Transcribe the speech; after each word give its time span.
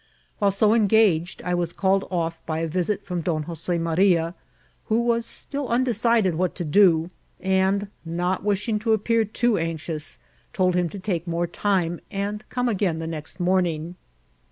While 0.39 0.49
so 0.49 0.73
engaged, 0.73 1.43
I 1.45 1.53
was 1.53 1.71
called 1.73 2.07
off 2.09 2.43
by 2.47 2.57
a 2.57 2.67
visit 2.67 3.05
from 3.05 3.21
Don 3.21 3.43
Jose 3.43 3.77
Maria, 3.77 4.33
who 4.85 4.99
was 5.01 5.27
still 5.27 5.67
undecided 5.67 6.33
what 6.33 6.55
to 6.55 6.65
do; 6.65 7.11
and 7.39 7.87
not 8.03 8.43
wishing 8.43 8.79
to 8.79 8.93
appear 8.93 9.23
too 9.25 9.59
anxious, 9.59 10.17
told 10.53 10.73
him 10.73 10.89
to 10.89 10.97
take 10.99 11.27
more 11.27 11.45
time, 11.45 11.99
and 12.09 12.43
come 12.49 12.67
again 12.67 12.97
the 12.97 13.05
next 13.05 13.39
morning. 13.39 13.93